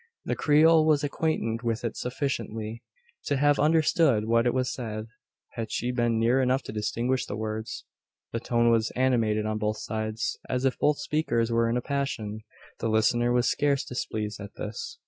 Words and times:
The 0.25 0.35
Creole 0.35 0.87
was 0.87 1.03
acquainted 1.03 1.61
with 1.61 1.83
it 1.83 1.95
sufficiently 1.95 2.81
to 3.25 3.37
have 3.37 3.59
understood 3.59 4.25
what 4.25 4.51
was 4.51 4.73
said, 4.73 5.05
had 5.51 5.71
she 5.71 5.91
been 5.91 6.17
near 6.19 6.41
enough 6.41 6.63
to 6.63 6.71
distinguish 6.71 7.27
the 7.27 7.35
words. 7.35 7.85
The 8.31 8.39
tone 8.39 8.71
was 8.71 8.89
animated 8.95 9.45
on 9.45 9.59
both 9.59 9.77
sides, 9.77 10.39
as 10.49 10.65
if 10.65 10.79
both 10.79 10.97
speakers 10.97 11.51
were 11.51 11.69
in 11.69 11.77
a 11.77 11.81
passion. 11.81 12.41
The 12.79 12.89
listener 12.89 13.31
was 13.31 13.47
scarce 13.47 13.85
displeased 13.85 14.39
at 14.41 14.55
this. 14.55 14.97